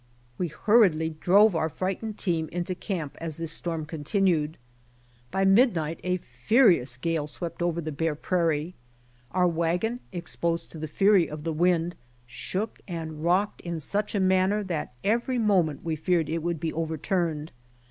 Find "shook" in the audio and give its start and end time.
12.25-12.79